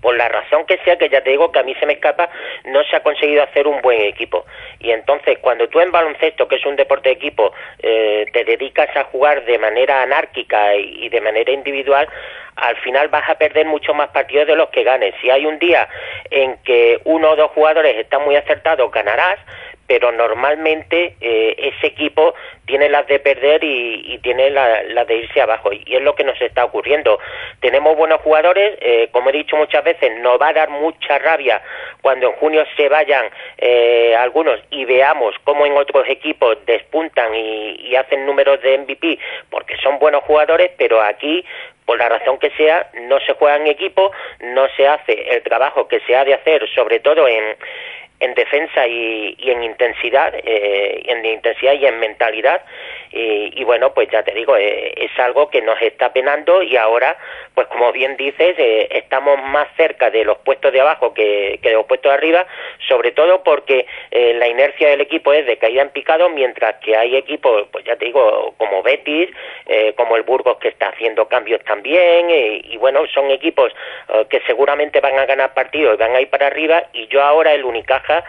por 0.00 0.16
la 0.16 0.30
razón 0.30 0.64
que 0.64 0.78
sea, 0.78 0.96
que 0.96 1.10
ya 1.10 1.20
te 1.20 1.28
digo 1.28 1.52
que 1.52 1.58
a 1.58 1.62
mí 1.62 1.74
se 1.78 1.84
me 1.84 1.92
escapa, 1.92 2.30
no 2.64 2.82
se 2.84 2.96
ha 2.96 3.02
conseguido 3.02 3.42
hacer 3.42 3.66
un 3.68 3.82
buen 3.82 4.00
equipo. 4.00 4.46
Y 4.80 4.92
entonces, 4.92 5.38
cuando 5.40 5.68
tú 5.68 5.78
en 5.78 5.92
baloncesto, 5.92 6.48
que 6.48 6.56
es 6.56 6.66
un 6.66 6.74
deporte 6.74 7.10
de 7.10 7.14
equipo, 7.14 7.52
te 7.80 8.44
dedicas 8.44 8.88
a 8.96 9.04
jugar 9.04 9.44
de 9.44 9.58
manera 9.58 10.02
anárquica 10.02 10.74
y, 10.74 11.08
de 11.08 11.20
manera 11.20 11.52
individual, 11.52 12.08
al 12.56 12.76
final 12.78 13.08
vas 13.08 13.28
a 13.30 13.36
perder 13.36 13.66
muchos 13.66 13.94
más 13.94 14.08
partidos 14.08 14.48
de 14.48 14.56
los 14.56 14.70
que 14.70 14.82
ganes. 14.82 15.14
Si 15.20 15.30
hay 15.30 15.46
un 15.46 15.60
día 15.60 15.88
en 16.30 16.56
que 16.64 17.00
uno 17.04 17.30
o 17.30 17.36
dos 17.36 17.52
jugadores 17.52 17.96
están 17.96 18.24
muy 18.24 18.34
acertados, 18.34 18.90
ganarás, 18.90 19.38
pero 19.86 20.12
normalmente 20.12 21.16
eh, 21.20 21.54
ese 21.58 21.88
equipo 21.88 22.34
tiene 22.66 22.88
las 22.88 23.06
de 23.06 23.18
perder 23.18 23.62
y, 23.62 24.18
tiene 24.22 24.50
las 24.50 25.06
de 25.06 25.16
irse 25.16 25.40
abajo 25.40 25.72
y 25.72 25.96
es 25.96 26.02
lo 26.02 26.14
que 26.14 26.24
nos 26.24 26.40
está 26.40 26.64
ocurriendo. 26.64 27.18
Tenemos 27.60 27.96
buenos 27.96 28.20
jugadores, 28.20 28.78
eh, 28.80 29.08
como 29.10 29.30
he 29.30 29.32
dicho 29.32 29.56
muchas 29.56 29.82
veces, 29.82 30.12
nos 30.20 30.40
va 30.40 30.48
a 30.48 30.52
dar 30.52 30.70
mucha 30.70 31.18
rabia 31.18 31.60
cuando 32.00 32.28
en 32.28 32.32
junio 32.34 32.64
se 32.76 32.88
vayan 32.88 33.26
eh, 33.58 34.14
algunos 34.16 34.60
y 34.70 34.84
veamos 34.84 35.34
cómo 35.44 35.66
en 35.66 35.76
otros 35.76 36.08
equipos 36.08 36.56
despuntan 36.66 37.34
y, 37.34 37.94
hacen 37.96 38.24
números 38.24 38.60
de 38.62 38.78
MVP 38.78 39.18
porque 39.50 39.76
son 39.76 39.98
buenos 39.98 40.24
jugadores, 40.24 40.70
pero 40.78 41.02
aquí 41.02 41.44
por 41.84 41.98
la 41.98 42.08
razón 42.08 42.38
que 42.38 42.50
sea, 42.50 42.90
no 43.02 43.18
se 43.20 43.34
juega 43.34 43.56
en 43.56 43.66
equipo, 43.66 44.12
no 44.40 44.68
se 44.76 44.86
hace 44.86 45.34
el 45.34 45.42
trabajo 45.42 45.88
que 45.88 46.00
se 46.00 46.16
ha 46.16 46.24
de 46.24 46.34
hacer, 46.34 46.68
sobre 46.74 47.00
todo 47.00 47.26
en, 47.28 47.56
en 48.22 48.34
defensa 48.34 48.86
y, 48.86 49.36
en 49.50 49.64
intensidad, 49.64 50.32
eh, 50.44 51.02
en 51.06 51.26
intensidad 51.26 51.72
y 51.72 51.86
en 51.86 51.98
mentalidad. 51.98 52.62
Y, 53.14 53.62
bueno, 53.64 53.92
pues 53.92 54.08
ya 54.10 54.22
te 54.22 54.32
digo, 54.32 54.56
eh, 54.56 54.94
es 54.96 55.10
algo 55.18 55.50
que 55.50 55.60
nos 55.60 55.80
está 55.82 56.12
penando 56.12 56.62
y 56.62 56.76
ahora, 56.76 57.16
pues 57.54 57.66
como 57.66 57.92
bien 57.92 58.16
dices, 58.16 58.54
eh, 58.58 58.88
estamos 58.90 59.42
más 59.42 59.68
cerca 59.76 60.08
de 60.10 60.24
los 60.24 60.38
puestos 60.38 60.72
de 60.72 60.80
abajo 60.80 61.12
que, 61.12 61.58
de 61.60 61.72
los 61.72 61.84
puestos 61.84 62.10
de 62.10 62.16
arriba, 62.16 62.46
sobre 62.88 63.10
todo 63.10 63.42
porque 63.42 63.86
la 64.10 64.48
inercia 64.48 64.88
del 64.88 65.02
equipo 65.02 65.32
es 65.32 65.44
de 65.46 65.58
caída 65.58 65.82
en 65.82 65.90
picado, 65.90 66.30
mientras 66.30 66.76
que 66.76 66.96
hay 66.96 67.16
equipos, 67.16 67.66
pues 67.70 67.84
ya 67.84 67.96
te 67.96 68.06
digo, 68.06 68.54
como 68.56 68.82
Betis, 68.82 69.28
como 69.96 70.16
el 70.16 70.22
Burgos 70.22 70.58
que 70.58 70.68
está 70.68 70.88
haciendo 70.88 71.26
cambios 71.28 71.62
también, 71.72 72.28
y 72.28 72.76
bueno, 72.76 73.00
son 73.14 73.30
equipos 73.30 73.72
que 74.28 74.42
seguramente 74.46 75.00
van 75.00 75.18
a 75.18 75.24
ganar 75.24 75.54
partidos 75.54 75.94
y 75.94 75.96
van 75.96 76.14
a 76.14 76.20
ir 76.20 76.28
para 76.28 76.48
arriba, 76.48 76.84
y 76.92 77.06
yo 77.06 77.22
ahora 77.22 77.54
el 77.54 77.64
Unicaja 77.64 78.22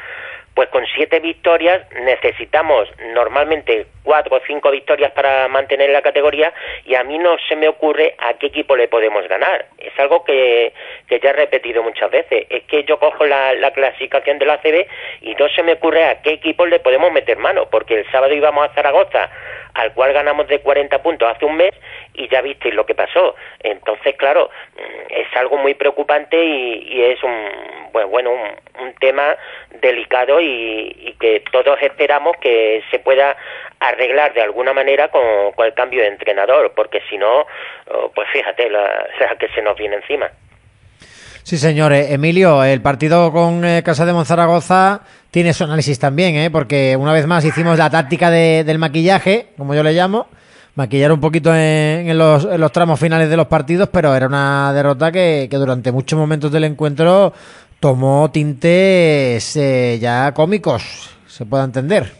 pues 0.55 0.69
con 0.69 0.85
siete 0.95 1.19
victorias 1.19 1.81
necesitamos 2.01 2.87
normalmente 3.13 3.87
cuatro 4.03 4.37
o 4.37 4.41
cinco 4.45 4.69
victorias 4.69 5.11
para 5.11 5.47
mantener 5.47 5.89
la 5.89 6.01
categoría 6.01 6.53
y 6.85 6.93
a 6.95 7.03
mí 7.03 7.17
no 7.17 7.37
se 7.47 7.55
me 7.55 7.67
ocurre 7.67 8.15
a 8.19 8.35
qué 8.35 8.47
equipo 8.47 8.75
le 8.75 8.87
podemos 8.87 9.27
ganar. 9.27 9.65
Es 9.79 9.97
algo 9.99 10.23
que, 10.23 10.73
que 11.07 11.19
ya 11.19 11.31
he 11.31 11.33
repetido 11.33 11.81
muchas 11.81 12.11
veces. 12.11 12.45
Es 12.49 12.63
que 12.65 12.83
yo 12.83 12.99
cojo 12.99 13.25
la, 13.25 13.53
la 13.53 13.71
clasificación 13.71 14.37
de 14.37 14.45
la 14.45 14.59
CB 14.59 14.85
y 15.21 15.33
no 15.35 15.49
se 15.49 15.63
me 15.63 15.73
ocurre 15.73 16.05
a 16.05 16.21
qué 16.21 16.33
equipo 16.33 16.65
le 16.67 16.79
podemos 16.79 17.11
meter 17.11 17.37
mano, 17.37 17.67
porque 17.71 17.95
el 17.95 18.11
sábado 18.11 18.33
íbamos 18.33 18.69
a 18.69 18.73
Zaragoza 18.73 19.31
al 19.73 19.93
cual 19.93 20.13
ganamos 20.13 20.47
de 20.47 20.59
40 20.59 21.01
puntos 21.01 21.29
hace 21.29 21.45
un 21.45 21.57
mes 21.57 21.73
y 22.13 22.27
ya 22.29 22.41
visteis 22.41 22.75
lo 22.75 22.85
que 22.85 22.95
pasó. 22.95 23.35
Entonces, 23.61 24.15
claro, 24.17 24.49
mm, 24.75 25.13
es 25.13 25.27
algo 25.35 25.57
muy 25.57 25.73
preocupante 25.73 26.43
y, 26.43 27.01
es 27.03 27.23
un, 27.23 27.49
bueno, 27.91 28.09
bueno 28.09 28.31
un, 28.31 28.93
tema 28.99 29.35
delicado 29.81 30.39
y, 30.39 31.15
que 31.19 31.43
todos 31.51 31.81
esperamos 31.81 32.35
que 32.37 32.83
se 32.91 32.99
pueda 32.99 33.35
arreglar 33.79 34.33
de 34.33 34.41
alguna 34.41 34.73
manera 34.73 35.09
con, 35.09 35.21
el 35.57 35.73
cambio 35.73 36.01
de 36.01 36.07
entrenador, 36.07 36.73
porque 36.75 37.01
si 37.09 37.17
no, 37.17 37.45
oh, 37.87 38.11
pues 38.13 38.29
fíjate 38.31 38.69
la 38.69 39.07
que 39.39 39.47
se 39.49 39.61
nos 39.61 39.77
viene 39.77 39.95
encima. 39.95 40.29
Sí, 41.43 41.57
señores. 41.57 42.09
Emilio, 42.11 42.63
el 42.63 42.81
partido 42.81 43.31
con 43.33 43.65
eh, 43.65 43.83
Casa 43.83 44.05
de 44.05 44.13
Monzaragoza 44.13 45.01
tiene 45.33 45.51
su 45.51 45.63
análisis 45.63 45.97
también, 45.97 46.35
¿eh? 46.35 46.51
porque 46.51 46.95
una 46.95 47.11
vez 47.11 47.25
más 47.25 47.43
hicimos 47.43 47.75
la 47.79 47.89
táctica 47.89 48.29
del 48.29 48.77
maquillaje, 48.77 49.47
como 49.57 49.73
yo 49.73 49.81
le 49.81 49.91
llamo, 49.91 50.27
maquillar 50.75 51.11
un 51.11 51.19
poquito 51.19 51.51
en, 51.55 52.15
los, 52.15 52.71
tramos 52.71 52.99
finales 52.99 53.31
de 53.31 53.35
los 53.35 53.47
partidos, 53.47 53.89
pero 53.91 54.13
era 54.15 54.27
una 54.27 54.71
derrota 54.73 55.11
que, 55.11 55.49
durante 55.49 55.91
muchos 55.91 56.19
momentos 56.19 56.51
del 56.51 56.65
encuentro 56.65 57.33
tomó 57.79 58.29
tintes 58.29 59.55
eh, 59.55 59.97
ya 59.99 60.31
cómicos, 60.35 61.17
se 61.25 61.47
puede 61.47 61.63
entender. 61.63 62.11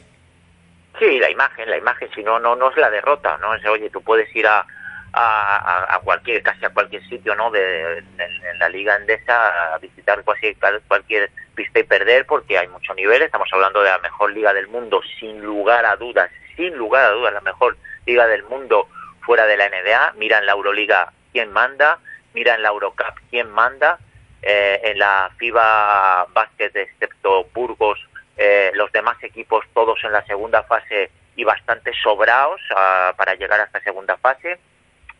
Sí, 0.98 1.20
la 1.20 1.30
imagen, 1.30 1.70
la 1.70 1.78
imagen, 1.78 2.10
si 2.16 2.24
no, 2.24 2.40
no, 2.40 2.56
no 2.56 2.72
es 2.72 2.78
la 2.78 2.90
derrota, 2.90 3.38
¿no? 3.40 3.54
Es, 3.54 3.64
oye, 3.68 3.92
tú 3.92 4.02
puedes 4.02 4.36
ir 4.36 4.48
a, 4.48 4.66
a, 5.14 6.00
cualquier, 6.04 6.42
casi 6.42 6.66
a 6.66 6.70
cualquier 6.70 7.08
sitio, 7.08 7.36
¿no? 7.36 7.52
De, 7.52 8.00
en, 8.00 8.60
la 8.60 8.70
Liga 8.70 8.96
Endesa, 8.96 9.74
a 9.74 9.78
visitar 9.78 10.24
cualquier, 10.24 10.56
cualquier 10.88 11.30
pista 11.56 11.80
y 11.80 11.84
perder, 11.84 12.26
porque 12.26 12.58
hay 12.58 12.68
mucho 12.68 12.94
nivel. 12.94 13.22
Estamos 13.22 13.50
hablando 13.52 13.82
de 13.82 13.90
la 13.90 14.00
mejor 14.00 14.32
liga 14.32 14.54
del 14.54 14.68
mundo, 14.68 15.02
sin 15.20 15.42
lugar 15.42 15.86
a 15.86 15.96
dudas, 15.96 16.30
sin 16.56 16.76
lugar 16.76 17.06
a 17.06 17.12
dudas, 17.12 17.34
la 17.34 17.42
mejor 17.42 17.78
liga 18.06 18.28
del 18.28 18.44
mundo 18.44 18.88
fuera 19.22 19.46
de 19.46 19.58
la 19.58 19.70
NBA. 19.70 20.14
Mira 20.18 20.40
en 20.40 20.46
la 20.46 20.54
Euroliga 20.54 21.12
quién 21.32 21.52
manda, 21.52 22.00
mira 22.34 22.56
en 22.56 22.64
la 22.64 22.70
Eurocup 22.70 23.20
quién 23.30 23.50
manda. 23.50 24.00
Eh, 24.46 24.82
en 24.84 25.00
la 25.00 25.32
FIBA 25.38 26.26
Basket, 26.34 26.72
excepto 26.76 27.48
Burgos, 27.54 27.98
eh, 28.36 28.72
los 28.74 28.92
demás 28.92 29.16
equipos 29.24 29.64
todos 29.74 30.04
en 30.04 30.12
la 30.12 30.26
segunda 30.26 30.64
fase 30.64 31.12
y 31.38 31.46
bastante 31.46 31.94
sobrados 32.04 32.60
ah, 32.76 33.14
para 33.16 33.36
llegar 33.36 33.62
a 33.62 33.64
esta 33.64 33.80
segunda 33.80 34.18
fase. 34.18 34.60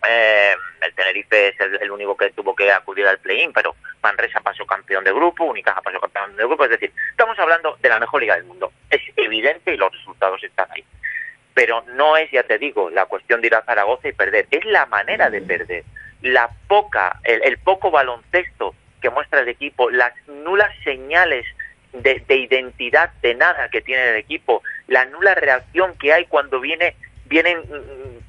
Eh, 0.08 0.56
el 0.82 0.94
Tenerife 0.96 1.50
es 1.50 1.56
el, 1.82 1.92
único 1.92 2.18
que 2.18 2.32
tuvo 2.32 2.56
que 2.56 2.72
acudir 2.72 3.08
al 3.08 3.20
play-in, 3.20 3.54
pero 3.54 3.76
Manresa 4.02 4.42
pasó 4.42 4.66
campeón 4.66 5.04
de 5.04 5.14
grupo, 5.14 5.46
Unicaja 5.46 5.82
pasó 5.82 6.00
campeón 6.00 6.36
de 6.36 6.44
grupo, 6.44 6.66
es 6.66 6.72
decir, 6.72 6.92
estamos 7.12 7.40
hablando 7.40 7.78
de 7.82 7.90
la 7.90 8.00
mejor 8.00 8.22
liga 8.22 8.36
del 8.36 8.44
mundo. 8.44 8.72
Es 8.90 9.02
evidente 9.16 9.74
y 9.74 9.78
los 9.78 9.92
resultados 9.94 10.44
están 10.44 10.68
ahí. 10.72 10.84
Pero 11.54 11.84
no 11.94 12.18
es, 12.18 12.30
ya 12.32 12.44
te 12.44 12.58
digo, 12.58 12.90
la 12.90 13.06
cuestión 13.06 13.40
de 13.40 13.48
ir 13.48 13.56
a 13.56 13.64
Zaragoza 13.64 14.10
y 14.10 14.14
perder, 14.14 14.48
es 14.52 14.66
la 14.66 14.86
manera 14.88 15.30
de 15.30 15.42
perder, 15.42 15.84
la 16.22 16.50
poca, 16.68 17.20
el, 17.24 17.58
poco 17.60 17.92
baloncesto 17.92 18.76
que 19.02 19.10
muestra 19.10 19.42
el 19.42 19.50
equipo, 19.50 19.90
las 19.90 20.14
nulas 20.28 20.72
señales 20.84 21.46
de, 21.94 22.24
de, 22.28 22.36
identidad 22.38 23.12
de 23.22 23.36
nada 23.36 23.70
que 23.70 23.82
tiene 23.82 24.10
el 24.10 24.16
equipo, 24.16 24.64
la 24.88 25.06
nula 25.06 25.36
reacción 25.36 25.96
que 25.98 26.12
hay 26.12 26.26
cuando 26.26 26.60
viene 26.60 26.96
vienen 27.26 27.64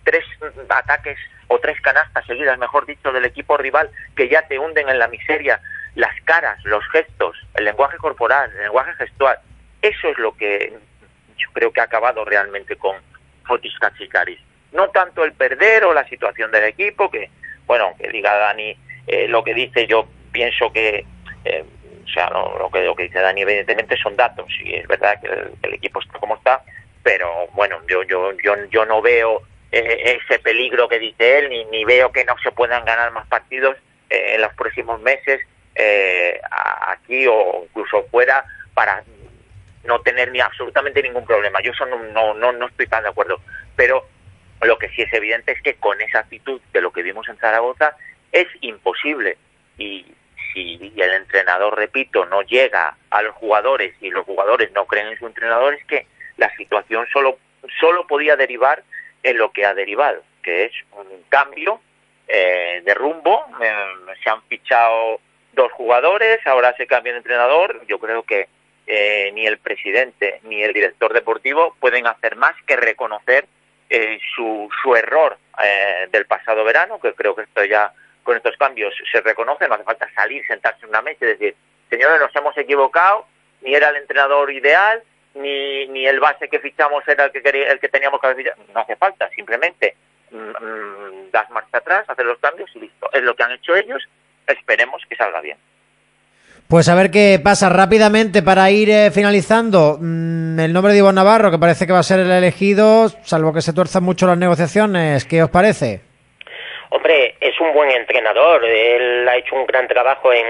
tres 0.05 0.25
ataques 0.69 1.19
o 1.49 1.59
tres 1.59 1.81
canastas 1.81 2.25
seguidas, 2.27 2.59
mejor 2.59 2.87
dicho, 2.87 3.13
del 3.13 3.25
equipo 3.25 3.57
rival 3.57 3.91
que 4.17 4.29
ya 4.29 4.43
te 4.47 4.59
hunden 4.59 4.89
en 4.89 4.99
la 4.99 5.09
miseria, 5.09 5.61
las 5.95 6.15
caras, 6.23 6.59
los 6.65 6.85
gestos, 6.91 7.37
el 7.55 7.65
lenguaje 7.65 7.97
corporal, 7.99 8.51
el 8.53 8.63
lenguaje 8.65 8.93
gestual, 8.95 9.39
eso 9.83 10.09
es 10.09 10.19
lo 10.19 10.37
que 10.37 10.73
yo 11.37 11.49
creo 11.53 11.73
que 11.73 11.81
ha 11.81 11.85
acabado 11.85 12.25
realmente 12.25 12.77
con 12.77 12.97
Fotis 13.47 13.79
Katsikaris. 13.79 14.41
No 14.73 14.89
tanto 14.89 15.25
el 15.25 15.33
perder 15.33 15.85
o 15.85 15.93
la 15.93 16.09
situación 16.09 16.51
del 16.51 16.65
equipo, 16.65 17.11
que, 17.11 17.31
bueno, 17.67 17.95
que 17.99 18.09
diga 18.09 18.35
Dani 18.35 18.77
eh, 19.07 19.29
lo 19.29 19.45
que 19.45 19.55
dice, 19.55 19.87
yo 19.87 20.09
pienso 20.33 20.73
que, 20.73 21.05
eh, 21.45 21.65
o 22.05 22.09
sea, 22.09 22.31
lo, 22.31 22.71
que, 22.73 22.83
lo 22.83 22.97
que 22.97 23.05
dice 23.05 23.21
Dani 23.21 23.43
evidentemente 23.43 23.97
son 23.97 24.17
datos, 24.17 24.47
y 24.65 24.75
es 24.75 24.87
verdad 24.89 25.21
que 25.21 25.29
el, 25.63 25.75
equipo 25.75 26.01
está 26.01 26.19
como 26.19 26.37
está, 26.37 26.63
pero 27.03 27.49
bueno, 27.53 27.79
yo, 27.87 28.03
yo, 28.05 28.33
yo, 28.43 28.55
yo 28.71 28.85
no 28.87 29.03
veo 29.03 29.43
eh, 29.77 30.21
ese 30.23 30.39
peligro 30.39 30.89
que 30.89 31.01
dice 31.01 31.39
él, 31.39 31.51
ni, 31.51 31.65
ni 31.65 31.85
veo 31.85 32.13
que 32.13 32.25
no 32.25 32.37
se 32.39 32.53
puedan 32.53 32.85
ganar 32.85 33.11
más 33.11 33.27
partidos 33.27 33.77
eh, 34.09 34.35
en 34.35 34.41
los 34.41 34.55
próximos 34.55 35.01
meses 35.01 35.41
eh, 35.75 36.41
aquí 36.87 37.27
o 37.27 37.65
incluso 37.65 38.05
fuera 38.09 38.45
para 38.73 39.03
no 39.83 40.01
tener 40.03 40.31
ni 40.31 40.39
absolutamente 40.39 41.03
ningún 41.03 41.27
problema. 41.27 41.61
Yo 41.61 41.73
eso 41.73 41.87
no, 41.87 42.35
no, 42.35 42.53
no, 42.53 42.67
estoy 42.69 42.87
tan 42.87 43.03
de 43.03 43.09
acuerdo. 43.09 43.41
Pero 43.75 44.07
lo 44.63 44.79
que 44.79 44.91
sí 44.91 45.03
es 45.03 45.13
evidente 45.13 45.51
es 45.51 45.61
que 45.61 45.75
con 45.75 46.01
esa 46.01 46.21
actitud 46.21 46.61
de 46.73 46.81
lo 46.81 46.93
que 46.93 47.03
vimos 47.03 47.29
en 47.29 47.37
Zaragoza 47.39 47.97
es 48.31 48.47
imposible. 48.61 49.37
Y 49.77 50.07
si 50.53 50.93
el 50.97 51.15
entrenador, 51.15 51.77
repito, 51.77 52.27
no 52.27 52.43
llega 52.43 52.97
a 53.11 53.23
los 53.23 53.35
jugadores 53.35 53.93
y 54.01 54.11
los 54.11 54.25
jugadores 54.25 54.71
no 54.71 54.87
creen 54.87 55.09
en 55.09 55.19
su 55.19 55.27
entrenador, 55.27 55.75
es 55.75 55.85
que 55.87 56.07
la 56.37 56.55
situación 56.57 57.09
solo, 57.13 57.39
solo 57.81 58.07
podía 58.07 58.37
derivar 58.37 58.85
en 59.25 59.39
lo 59.39 59.51
que 59.51 59.65
ha 59.65 59.75
derivado, 59.75 60.23
que 60.43 60.67
es 60.67 60.73
un 60.93 61.25
cambio 61.29 61.81
eh, 62.29 62.83
de 62.85 62.95
rumbo. 62.95 63.45
Eh, 63.61 64.15
se 64.23 64.31
han 64.31 64.43
fichado 64.43 65.19
dos 65.53 65.73
jugadores, 65.73 66.47
ahora 66.47 66.77
se 66.77 66.87
cambia 66.87 67.13
de 67.13 67.19
entrenador. 67.19 67.85
Yo 67.89 67.99
creo 67.99 68.23
que 68.23 68.49
eh, 68.87 69.31
ni 69.33 69.47
el 69.47 69.59
presidente 69.59 70.41
ni 70.45 70.63
el 70.63 70.75
director 70.75 71.13
deportivo 71.13 71.75
pueden 71.81 72.07
hacer 72.07 72.37
más 72.37 72.55
que 72.67 72.77
reconocer 72.77 73.47
su, 74.35 74.69
su 74.83 74.97
error 74.97 75.39
del 76.11 76.27
pasado 76.27 76.65
verano, 76.65 76.99
que 76.99 77.13
creo 77.13 77.37
que 77.37 77.43
esto 77.43 77.65
ya 77.65 77.93
con 78.25 78.37
estos 78.37 78.57
cambios 78.57 78.93
se 79.13 79.21
reconoce, 79.21 79.69
no 79.69 79.75
hace 79.75 79.85
falta 79.85 80.11
salir, 80.17 80.45
sentarse 80.49 80.83
en 80.83 80.89
una 80.89 81.03
mesa 81.03 81.25
y 81.25 81.29
decir, 81.29 81.55
señores, 81.89 82.19
nos 82.19 82.35
hemos 82.35 82.59
equivocado, 82.59 83.25
ni 83.61 83.73
era 83.73 83.91
el 83.91 83.97
entrenador 83.97 84.51
ideal, 84.51 85.01
ni, 85.35 85.87
ni 85.89 86.07
el 86.07 86.21
base 86.21 86.49
que 86.49 86.61
fichamos 86.61 87.07
era 87.09 87.27
el 87.27 87.33
que, 87.33 87.43
quería, 87.43 87.69
el 87.71 87.81
que 87.81 87.89
teníamos 87.89 88.21
que 88.21 88.27
haber 88.27 88.55
No 88.73 88.81
hace 88.81 88.97
falta, 88.97 89.29
simplemente 89.31 89.97
mm, 90.31 90.37
mm, 90.37 91.31
das 91.31 91.51
marcha 91.51 91.79
atrás, 91.79 92.09
hacer 92.09 92.25
los 92.25 92.39
cambios 92.39 92.71
y 92.75 92.81
listo. 92.81 93.09
Es 93.13 93.23
lo 93.23 93.35
que 93.35 93.43
han 93.43 93.53
hecho 93.53 93.75
ellos, 93.75 94.03
esperemos 94.47 95.03
que 95.09 95.17
salga 95.17 95.41
bien. 95.41 95.59
Pues 96.69 96.89
a 96.89 96.95
ver 96.95 97.11
qué 97.11 97.39
pasa 97.43 97.69
rápidamente 97.69 98.43
para 98.43 98.71
ir 98.71 98.89
eh, 98.89 99.11
finalizando. 99.11 99.99
Mm, 100.01 100.59
el 100.61 100.73
nombre 100.73 100.93
de 100.93 101.01
Iván 101.01 101.15
Navarro, 101.15 101.51
que 101.51 101.59
parece 101.59 101.87
que 101.87 101.93
va 101.93 101.99
a 101.99 102.05
ser 102.05 102.21
el 102.21 102.31
elegido, 102.31 103.09
salvo 103.23 103.53
que 103.53 103.61
se 103.61 103.75
tuerzan 103.75 104.03
mucho 104.03 104.27
las 104.27 104.39
negociaciones, 104.39 105.25
¿qué 105.27 105.43
os 105.43 105.51
parece? 105.51 106.01
Hombre, 106.91 107.35
es 107.41 107.61
un 107.61 107.73
buen 107.75 107.91
entrenador. 107.91 108.65
Él 108.65 109.29
ha 109.29 109.37
hecho 109.37 109.57
un 109.57 109.67
gran 109.67 109.89
trabajo 109.89 110.33
en, 110.33 110.47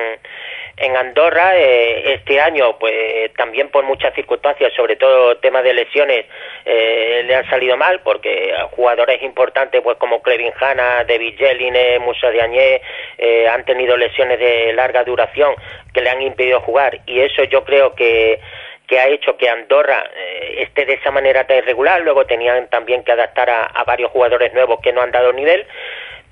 en 0.77 0.97
Andorra 0.97 1.57
eh, 1.57 2.15
este 2.15 2.41
año, 2.41 2.79
pues 2.79 3.33
también 3.35 3.69
por 3.69 3.85
muchas 3.85 4.15
circunstancias, 4.15 4.73
sobre 4.75 4.97
todo 4.97 5.37
temas 5.37 5.63
de 5.63 5.73
lesiones, 5.73 6.27
eh, 6.65 7.23
le 7.25 7.35
han 7.35 7.49
salido 7.49 7.77
mal 7.77 8.01
porque 8.01 8.53
jugadores 8.73 9.23
importantes, 9.23 9.81
pues 9.83 9.97
como 9.99 10.23
Clevin 10.23 10.53
Hanna, 10.59 11.05
David 11.05 11.37
Jelline, 11.39 11.99
Musa 12.01 12.31
Diagne, 12.31 12.81
eh, 13.19 13.47
han 13.49 13.65
tenido 13.65 13.97
lesiones 13.97 14.39
de 14.39 14.73
larga 14.73 15.05
duración 15.05 15.55
que 15.93 16.01
le 16.01 16.11
han 16.11 16.23
impedido 16.23 16.61
jugar 16.61 17.01
y 17.07 17.21
eso 17.21 17.45
yo 17.45 17.65
creo 17.65 17.95
que 17.95 18.41
que 18.87 19.01
ha 19.01 19.09
hecho 19.09 19.37
que 19.37 19.49
Andorra 19.49 20.11
eh, 20.15 20.57
esté 20.59 20.85
de 20.85 20.95
esa 20.95 21.11
manera 21.11 21.47
tan 21.47 21.59
irregular. 21.59 22.01
Luego 22.03 22.27
tenían 22.27 22.69
también 22.69 23.03
que 23.03 23.13
adaptar 23.13 23.49
a, 23.49 23.85
varios 23.85 24.11
jugadores 24.11 24.53
nuevos 24.53 24.81
que 24.81 24.93
no 24.93 25.03
han 25.03 25.11
dado 25.11 25.33
nivel 25.33 25.67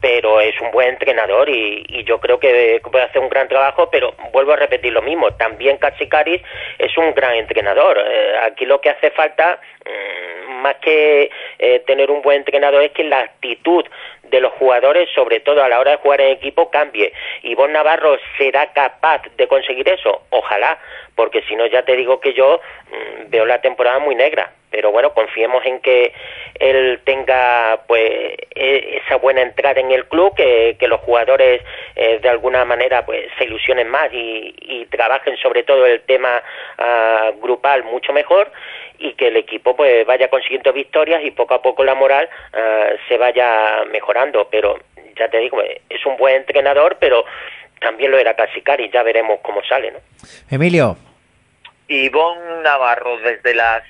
pero 0.02 0.40
es 0.40 0.61
un 0.61 0.73
buen 0.73 0.88
entrenador 0.88 1.49
y, 1.49 2.02
yo 2.04 2.18
creo 2.18 2.40
que 2.40 2.82
puede 2.90 3.04
hacer 3.04 3.23
un 3.23 3.28
gran 3.28 3.47
trabajo, 3.47 3.88
pero 3.88 4.12
vuelvo 4.32 4.52
a 4.52 4.56
repetir 4.56 4.92
lo 4.92 5.00
mismo, 5.00 5.32
también 5.35 5.78
Katsikaris 5.78 6.42
es 6.76 6.99
un 6.99 7.14
gran 7.14 7.37
entrenador. 7.37 7.97
Eh, 8.04 8.38
aquí 8.42 8.66
lo 8.66 8.80
que 8.80 8.90
hace 8.90 9.12
falta, 9.12 9.61
mm, 9.87 10.50
más 10.62 10.75
que 10.82 11.30
eh, 11.61 11.78
tener 11.87 12.11
un 12.11 12.21
buen 12.21 12.38
entrenador, 12.38 12.82
es 12.82 12.90
que 12.90 13.04
la 13.04 13.21
actitud 13.21 13.85
de 14.25 14.40
los 14.40 14.52
jugadores, 14.54 15.09
sobre 15.14 15.38
todo 15.38 15.62
a 15.62 15.68
la 15.68 15.78
hora 15.78 15.92
de 15.92 15.97
jugar 15.99 16.21
en 16.21 16.32
equipo, 16.32 16.68
cambie. 16.71 17.12
¿Y 17.42 17.54
Bon 17.54 17.73
Navarro 17.73 18.18
será 18.37 18.73
capaz 18.73 19.23
de 19.37 19.47
conseguir 19.47 19.88
eso? 19.88 20.23
Ojalá, 20.30 20.78
porque 21.14 21.42
si 21.42 21.54
no 21.54 21.66
ya 21.66 21.85
te 21.85 21.94
digo 21.94 22.18
que 22.18 22.32
yo 22.32 22.61
mm, 22.90 23.30
veo 23.30 23.47
la 23.47 23.61
temporada 23.61 24.00
muy 24.00 24.16
negra 24.16 24.50
pero 24.72 24.90
bueno 24.90 25.12
confiemos 25.12 25.64
en 25.66 25.80
que 25.80 26.12
él 26.58 27.00
tenga 27.04 27.82
pues 27.86 28.02
e, 28.54 29.00
esa 29.04 29.16
buena 29.16 29.42
entrada 29.42 29.80
en 29.80 29.92
el 29.92 30.06
club 30.06 30.34
que, 30.34 30.76
que 30.80 30.88
los 30.88 31.00
jugadores 31.00 31.62
eh, 31.94 32.18
de 32.20 32.28
alguna 32.28 32.64
manera 32.64 33.04
pues 33.04 33.26
se 33.38 33.44
ilusionen 33.44 33.88
más 33.88 34.12
y, 34.12 34.54
y 34.58 34.86
trabajen 34.86 35.36
sobre 35.36 35.62
todo 35.62 35.86
el 35.86 36.00
tema 36.02 36.42
uh, 36.78 37.40
grupal 37.40 37.84
mucho 37.84 38.12
mejor 38.12 38.50
y 38.98 39.12
que 39.14 39.28
el 39.28 39.36
equipo 39.36 39.76
pues 39.76 40.06
vaya 40.06 40.28
consiguiendo 40.28 40.72
victorias 40.72 41.22
y 41.24 41.30
poco 41.32 41.54
a 41.54 41.62
poco 41.62 41.84
la 41.84 41.94
moral 41.94 42.28
uh, 42.54 42.96
se 43.08 43.18
vaya 43.18 43.84
mejorando 43.90 44.48
pero 44.50 44.78
ya 45.16 45.28
te 45.28 45.38
digo 45.38 45.60
es 45.62 46.06
un 46.06 46.16
buen 46.16 46.36
entrenador 46.36 46.96
pero 46.98 47.24
también 47.80 48.10
lo 48.10 48.18
era 48.18 48.34
Casicari 48.34 48.90
ya 48.90 49.02
veremos 49.02 49.40
cómo 49.42 49.62
sale 49.64 49.90
¿no? 49.90 49.98
Emilio 50.50 50.96
Ivonne 51.88 52.62
Navarro 52.62 53.18
desde 53.18 53.54
las 53.54 53.82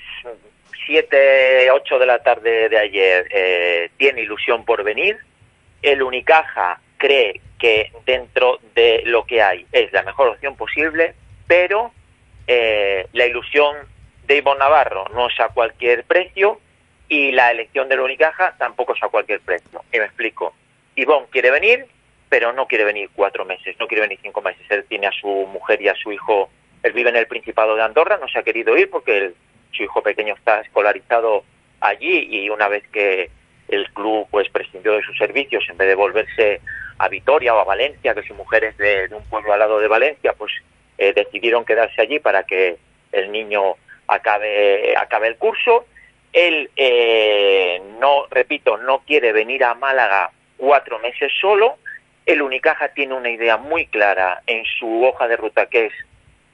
7, 0.86 1.70
8 1.70 1.98
de 1.98 2.06
la 2.06 2.22
tarde 2.22 2.68
de 2.68 2.78
ayer 2.78 3.26
eh, 3.30 3.90
tiene 3.96 4.22
ilusión 4.22 4.64
por 4.64 4.82
venir. 4.84 5.16
El 5.80 6.02
Unicaja 6.02 6.80
cree 6.96 7.40
que 7.58 7.92
dentro 8.06 8.58
de 8.74 9.02
lo 9.04 9.24
que 9.24 9.42
hay 9.42 9.66
es 9.72 9.92
la 9.92 10.02
mejor 10.02 10.28
opción 10.28 10.56
posible, 10.56 11.14
pero 11.46 11.92
eh, 12.46 13.06
la 13.12 13.26
ilusión 13.26 13.76
de 14.26 14.36
Ivonne 14.36 14.60
Navarro 14.60 15.06
no 15.14 15.28
es 15.28 15.38
a 15.40 15.48
cualquier 15.48 16.04
precio 16.04 16.60
y 17.08 17.32
la 17.32 17.50
elección 17.50 17.88
del 17.88 18.00
Unicaja 18.00 18.54
tampoco 18.58 18.94
es 18.94 19.02
a 19.02 19.08
cualquier 19.08 19.40
precio. 19.40 19.82
Y 19.92 19.98
me 19.98 20.04
explico. 20.04 20.54
Ivonne 20.96 21.26
quiere 21.30 21.50
venir, 21.50 21.86
pero 22.28 22.52
no 22.52 22.66
quiere 22.66 22.84
venir 22.84 23.10
cuatro 23.14 23.44
meses, 23.44 23.76
no 23.78 23.86
quiere 23.86 24.02
venir 24.02 24.18
cinco 24.22 24.40
meses. 24.40 24.64
Él 24.70 24.84
tiene 24.88 25.06
a 25.06 25.12
su 25.12 25.28
mujer 25.28 25.82
y 25.82 25.88
a 25.88 25.94
su 25.94 26.12
hijo, 26.12 26.50
él 26.82 26.92
vive 26.92 27.10
en 27.10 27.16
el 27.16 27.26
Principado 27.26 27.76
de 27.76 27.82
Andorra, 27.82 28.18
no 28.18 28.28
se 28.28 28.38
ha 28.38 28.42
querido 28.42 28.76
ir 28.76 28.90
porque 28.90 29.32
su 29.72 29.82
hijo 29.82 30.02
pequeño 30.02 30.34
está 30.34 30.60
escolarizado 30.60 31.44
allí 31.80 32.28
y 32.30 32.50
una 32.50 32.68
vez 32.68 32.86
que 32.88 33.30
el 33.68 33.90
club 33.92 34.26
pues 34.30 34.48
prescindió 34.50 34.92
de 34.92 35.02
sus 35.02 35.16
servicios 35.16 35.64
en 35.68 35.76
vez 35.76 35.88
de 35.88 35.94
volverse 35.94 36.60
a 36.98 37.08
Vitoria 37.08 37.54
o 37.54 37.58
a 37.58 37.64
Valencia, 37.64 38.14
que 38.14 38.22
su 38.22 38.34
mujer 38.34 38.64
es 38.64 38.76
de, 38.76 39.08
un 39.10 39.24
pueblo 39.24 39.52
al 39.52 39.58
lado 39.58 39.80
de 39.80 39.88
Valencia, 39.88 40.34
pues 40.36 40.52
eh, 40.98 41.12
decidieron 41.12 41.64
quedarse 41.64 42.00
allí 42.00 42.18
para 42.18 42.44
que 42.44 42.76
el 43.10 43.32
niño 43.32 43.74
acabe, 44.06 44.94
acabe 44.96 45.28
el 45.28 45.36
curso. 45.36 45.86
Él, 46.32 46.70
eh, 46.76 47.82
no, 47.98 48.26
repito, 48.30 48.76
no 48.76 49.00
quiere 49.00 49.32
venir 49.32 49.64
a 49.64 49.74
Málaga 49.74 50.30
cuatro 50.56 50.98
meses 50.98 51.32
solo. 51.40 51.76
El 52.24 52.40
Unicaja 52.40 52.88
tiene 52.88 53.14
una 53.14 53.30
idea 53.30 53.56
muy 53.56 53.86
clara 53.86 54.42
en 54.46 54.64
su 54.78 55.04
hoja 55.04 55.26
de 55.28 55.36
ruta, 55.36 55.66
que 55.66 55.86
es 55.86 55.92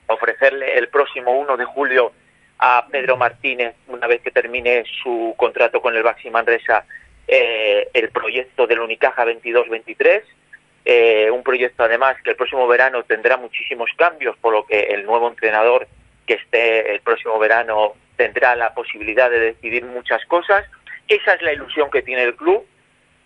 ofrecerle 0.06 0.78
el 0.78 0.88
próximo 0.88 1.32
1 1.32 1.56
de 1.56 1.64
julio 1.66 2.12
a 2.58 2.86
Pedro 2.90 3.16
Martínez, 3.16 3.74
una 3.86 4.06
vez 4.06 4.20
que 4.20 4.30
termine 4.30 4.84
su 5.02 5.34
contrato 5.36 5.80
con 5.80 5.94
el 5.96 6.02
Baxi 6.02 6.30
Manresa, 6.30 6.84
eh, 7.26 7.88
el 7.92 8.10
proyecto 8.10 8.66
del 8.66 8.80
Unicaja 8.80 9.24
22-23, 9.24 10.22
eh, 10.84 11.30
un 11.30 11.42
proyecto 11.42 11.84
además 11.84 12.16
que 12.22 12.30
el 12.30 12.36
próximo 12.36 12.66
verano 12.66 13.02
tendrá 13.02 13.36
muchísimos 13.36 13.90
cambios, 13.96 14.36
por 14.38 14.52
lo 14.52 14.66
que 14.66 14.80
el 14.80 15.04
nuevo 15.04 15.28
entrenador 15.28 15.86
que 16.26 16.34
esté 16.34 16.92
el 16.92 17.00
próximo 17.00 17.38
verano 17.38 17.94
tendrá 18.16 18.56
la 18.56 18.74
posibilidad 18.74 19.30
de 19.30 19.38
decidir 19.38 19.84
muchas 19.84 20.24
cosas. 20.26 20.64
Esa 21.06 21.34
es 21.34 21.42
la 21.42 21.52
ilusión 21.52 21.90
que 21.90 22.02
tiene 22.02 22.22
el 22.22 22.34
club 22.34 22.66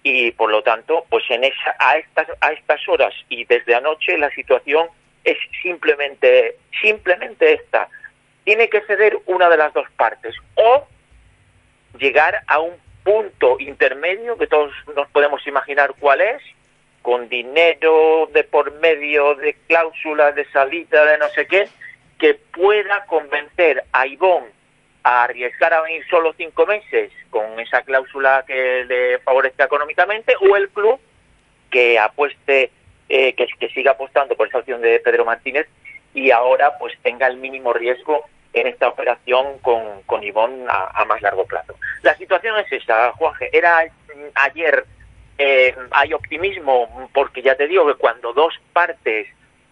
y 0.02 0.32
por 0.32 0.50
lo 0.50 0.62
tanto, 0.62 1.06
pues 1.08 1.24
en 1.30 1.44
esa, 1.44 1.76
a 1.78 1.96
estas 1.96 2.26
a 2.40 2.52
estas 2.52 2.88
horas 2.88 3.14
y 3.28 3.44
desde 3.44 3.74
anoche 3.74 4.18
la 4.18 4.30
situación 4.30 4.88
es 5.24 5.38
simplemente 5.62 6.56
simplemente 6.80 7.54
esta. 7.54 7.88
Tiene 8.44 8.68
que 8.68 8.80
ceder 8.82 9.18
una 9.26 9.48
de 9.48 9.56
las 9.56 9.72
dos 9.72 9.88
partes 9.96 10.34
o 10.54 10.86
llegar 11.98 12.42
a 12.46 12.58
un 12.58 12.74
punto 13.04 13.58
intermedio 13.60 14.36
que 14.36 14.46
todos 14.46 14.72
nos 14.94 15.08
podemos 15.08 15.46
imaginar 15.46 15.94
cuál 15.98 16.20
es, 16.20 16.42
con 17.02 17.28
dinero 17.28 18.28
de 18.32 18.44
por 18.44 18.72
medio, 18.80 19.34
de 19.34 19.54
cláusulas 19.66 20.34
de 20.34 20.44
salida, 20.50 21.04
de 21.04 21.18
no 21.18 21.28
sé 21.30 21.46
qué, 21.46 21.68
que 22.18 22.34
pueda 22.34 23.04
convencer 23.06 23.84
a 23.92 24.06
Ivón 24.06 24.44
a 25.02 25.24
arriesgar 25.24 25.74
a 25.74 25.82
venir 25.82 26.06
solo 26.08 26.32
cinco 26.36 26.64
meses 26.64 27.10
con 27.30 27.58
esa 27.58 27.82
cláusula 27.82 28.44
que 28.46 28.84
le 28.84 29.18
favorezca 29.18 29.64
económicamente, 29.64 30.34
o 30.40 30.56
el 30.56 30.68
club 30.68 31.00
que 31.70 31.98
apueste, 31.98 32.70
eh, 33.08 33.34
que, 33.34 33.46
que 33.58 33.68
siga 33.70 33.92
apostando 33.92 34.36
por 34.36 34.46
esa 34.46 34.58
opción 34.58 34.80
de 34.80 35.00
Pedro 35.00 35.24
Martínez 35.24 35.66
y 36.14 36.30
ahora 36.30 36.78
pues 36.78 36.94
tenga 37.02 37.26
el 37.26 37.36
mínimo 37.36 37.72
riesgo 37.72 38.24
en 38.52 38.66
esta 38.66 38.88
operación 38.88 39.58
con, 39.60 40.02
con 40.04 40.22
Ivón 40.22 40.66
a, 40.68 41.04
más 41.06 41.22
largo 41.22 41.46
plazo. 41.46 41.74
La 42.02 42.14
situación 42.16 42.56
es 42.58 42.70
esa, 42.70 43.12
Juanje. 43.12 43.48
Era 43.52 43.84
ayer, 44.34 44.84
eh, 45.38 45.74
hay 45.90 46.12
optimismo, 46.12 47.08
porque 47.14 47.42
ya 47.42 47.54
te 47.54 47.66
digo 47.66 47.86
que 47.86 47.94
cuando 47.94 48.32
dos 48.32 48.54
partes, 48.72 49.26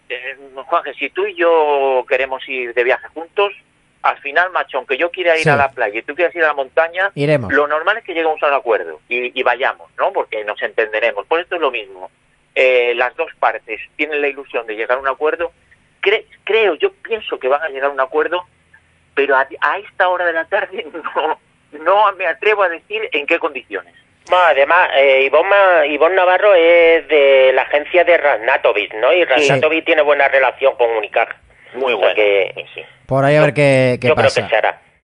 eh, 0.09 0.37
Juanje, 0.65 0.93
si 0.95 1.09
tú 1.11 1.25
y 1.27 1.35
yo 1.35 2.05
queremos 2.07 2.47
ir 2.49 2.73
de 2.73 2.83
viaje 2.83 3.07
juntos, 3.13 3.53
al 4.01 4.17
final, 4.17 4.51
macho, 4.51 4.77
aunque 4.77 4.97
yo 4.97 5.11
quiera 5.11 5.37
ir 5.37 5.47
a 5.49 5.55
la 5.55 5.69
playa 5.69 5.99
y 5.99 6.01
tú 6.01 6.15
quieras 6.15 6.35
ir 6.35 6.43
a 6.43 6.47
la 6.47 6.53
montaña, 6.53 7.11
lo 7.15 7.67
normal 7.67 7.97
es 7.97 8.03
que 8.03 8.13
lleguemos 8.13 8.41
a 8.41 8.47
un 8.47 8.53
acuerdo 8.53 8.99
y, 9.07 9.43
vayamos, 9.43 9.91
¿no? 9.97 10.11
Porque 10.11 10.43
nos 10.43 10.61
entenderemos. 10.61 11.25
Por 11.27 11.39
esto 11.39 11.55
es 11.55 11.61
lo 11.61 11.71
mismo. 11.71 12.09
Eh, 12.55 12.93
las 12.95 13.15
dos 13.15 13.31
partes 13.39 13.79
tienen 13.95 14.21
la 14.21 14.27
ilusión 14.27 14.65
de 14.65 14.75
llegar 14.75 14.97
a 14.97 15.01
un 15.01 15.07
acuerdo. 15.07 15.51
Creo, 16.43 16.75
yo 16.75 16.91
pienso 16.93 17.39
que 17.39 17.47
van 17.47 17.61
a 17.61 17.69
llegar 17.69 17.89
a 17.89 17.93
un 17.93 17.99
acuerdo 17.99 18.45
pero 19.13 19.35
a, 19.35 19.47
esta 19.77 20.07
hora 20.09 20.25
de 20.25 20.33
la 20.33 20.45
tarde 20.45 20.85
no, 21.15 21.39
no 21.83 22.11
me 22.13 22.25
atrevo 22.25 22.63
a 22.63 22.69
decir 22.69 23.09
en 23.11 23.25
qué 23.25 23.39
condiciones. 23.39 23.93
además, 24.31 24.89
eh, 24.95 25.23
Ivonne, 25.23 26.15
Navarro 26.15 26.53
es 26.55 27.07
de 27.07 27.51
la 27.53 27.63
agencia 27.63 28.03
de 28.03 28.17
Rasnatovic, 28.17 28.93
¿no? 28.95 29.13
Y 29.13 29.23
Rasnatovic 29.25 29.85
tiene 29.85 30.01
buena 30.01 30.27
relación 30.27 30.75
con 30.75 30.89
Unicaja. 30.91 31.35
Muy 31.73 31.93
buena. 31.93 32.15
Por 33.05 33.23
ahí 33.23 33.35
a 33.35 33.41
ver 33.41 33.53
qué, 33.53 33.97
qué 34.01 34.09
yo 34.09 34.15
pasa. 34.15 34.41
creo 34.41 34.45
que 34.45 34.49
se 34.49 34.57
hará. 34.57 34.81